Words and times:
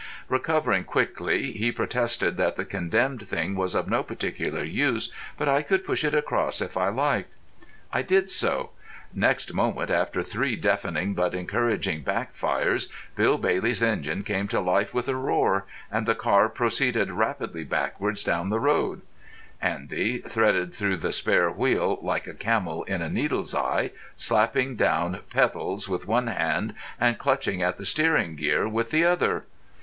Recovering 0.29 0.83
quickly, 0.83 1.51
he 1.51 1.71
protested 1.71 2.35
that 2.35 2.55
the 2.55 2.65
condemned 2.65 3.27
thing 3.27 3.53
was 3.53 3.75
of 3.75 3.87
no 3.87 4.01
particular 4.01 4.63
use, 4.63 5.11
but 5.37 5.47
I 5.47 5.61
could 5.61 5.85
push 5.85 6.03
it 6.03 6.15
across 6.15 6.59
if 6.59 6.75
I 6.75 6.87
liked. 6.89 7.29
I 7.93 8.01
did 8.01 8.31
so. 8.31 8.71
Next 9.13 9.53
moment, 9.53 9.91
after 9.91 10.23
three 10.23 10.55
deafening 10.55 11.13
but 11.13 11.35
encouraging 11.35 12.03
backfires, 12.03 12.89
Bill 13.15 13.37
Bailey's 13.37 13.83
engine 13.83 14.23
came 14.23 14.47
to 14.47 14.59
life 14.59 14.91
with 14.91 15.07
a 15.07 15.15
roar, 15.15 15.65
and 15.91 16.07
the 16.07 16.15
car 16.15 16.49
proceeded 16.49 17.11
rapidly 17.11 17.63
backwards 17.63 18.23
down 18.23 18.49
the 18.49 18.59
road, 18.59 19.01
Andy, 19.61 20.17
threaded 20.17 20.73
through 20.73 20.97
the 20.97 21.11
spare 21.11 21.51
wheel 21.51 21.99
like 22.01 22.25
a 22.25 22.33
camel 22.33 22.81
in 22.85 23.03
a 23.03 23.07
needle's 23.09 23.53
eye, 23.53 23.91
slapping 24.15 24.75
down 24.75 25.19
pedals 25.29 25.87
with 25.87 26.07
one 26.07 26.25
hand 26.25 26.73
and 26.99 27.19
clutching 27.19 27.61
at 27.61 27.77
the 27.77 27.85
steering 27.85 28.35
gear 28.35 28.67
with 28.67 28.89
the 28.89 29.03
other. 29.05 29.45